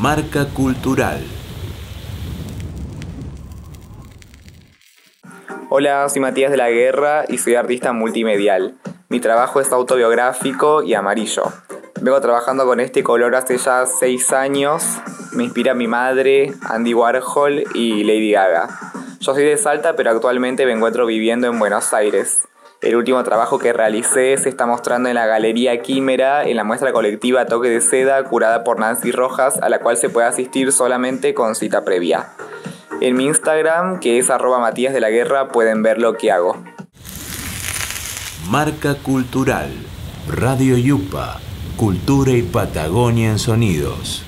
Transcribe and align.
Marca 0.00 0.46
Cultural. 0.46 1.20
Hola, 5.70 6.08
soy 6.08 6.20
Matías 6.20 6.50
de 6.50 6.56
la 6.56 6.68
Guerra 6.68 7.24
y 7.28 7.38
soy 7.38 7.54
artista 7.54 7.92
multimedial. 7.92 8.74
Mi 9.08 9.20
trabajo 9.20 9.60
es 9.60 9.70
autobiográfico 9.72 10.82
y 10.82 10.94
amarillo. 10.94 11.44
Vengo 12.00 12.20
trabajando 12.20 12.66
con 12.66 12.80
este 12.80 13.04
color 13.04 13.36
hace 13.36 13.56
ya 13.56 13.86
seis 13.86 14.32
años. 14.32 14.84
Me 15.32 15.44
inspira 15.44 15.74
mi 15.74 15.86
madre, 15.86 16.52
Andy 16.62 16.92
Warhol 16.92 17.62
y 17.74 18.02
Lady 18.02 18.32
Gaga. 18.32 18.68
Yo 19.20 19.32
soy 19.32 19.44
de 19.44 19.56
Salta, 19.56 19.94
pero 19.94 20.10
actualmente 20.10 20.66
me 20.66 20.72
encuentro 20.72 21.06
viviendo 21.06 21.46
en 21.46 21.58
Buenos 21.60 21.94
Aires. 21.94 22.48
El 22.80 22.96
último 22.96 23.22
trabajo 23.24 23.58
que 23.58 23.72
realicé 23.72 24.36
se 24.36 24.48
está 24.48 24.66
mostrando 24.66 25.08
en 25.08 25.14
la 25.14 25.26
Galería 25.26 25.80
Químera 25.80 26.44
en 26.44 26.56
la 26.56 26.64
muestra 26.64 26.92
colectiva 26.92 27.46
Toque 27.46 27.68
de 27.68 27.80
Seda 27.80 28.22
curada 28.24 28.62
por 28.62 28.78
Nancy 28.78 29.10
Rojas, 29.10 29.56
a 29.62 29.68
la 29.68 29.78
cual 29.78 29.96
se 29.96 30.10
puede 30.10 30.26
asistir 30.26 30.70
solamente 30.72 31.32
con 31.32 31.54
cita 31.54 31.84
previa. 31.84 32.28
En 33.00 33.16
mi 33.16 33.24
Instagram, 33.24 34.00
que 34.00 34.18
es 34.18 34.30
arroba 34.30 34.58
Matías 34.58 34.92
de 34.92 35.00
la 35.00 35.10
Guerra, 35.10 35.48
pueden 35.48 35.82
ver 35.82 35.98
lo 35.98 36.16
que 36.16 36.30
hago. 36.30 36.62
Marca 38.50 38.94
Cultural. 38.94 39.70
Radio 40.28 40.76
Yupa. 40.76 41.40
Cultura 41.76 42.32
y 42.32 42.42
Patagonia 42.42 43.30
en 43.30 43.38
sonidos. 43.38 44.24